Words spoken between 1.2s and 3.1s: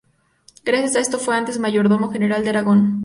antes mayordomo general de Aragón.